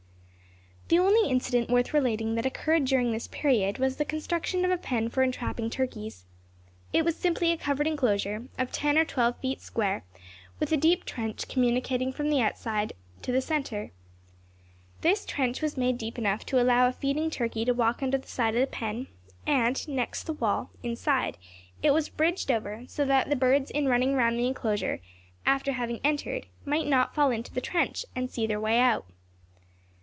[0.89, 4.77] The only incident worth relating that occurred during this period, was the construction of a
[4.77, 6.25] pen for entrapping turkeys.
[6.91, 10.03] It was simply a covered enclosure, of ten or twelve feet square,
[10.59, 12.91] with a deep trench communicating from the outside
[13.21, 13.93] to the centre.
[14.99, 18.27] This trench was made deep enough to allow a feeding turkey to walk under the
[18.27, 19.07] side of the pen,
[19.47, 21.37] and next the wall, inside,
[21.81, 24.99] it was bridged over, so that the birds in running around the enclosure,
[25.45, 29.05] after having entered, might not fall into the trench, and see their way out.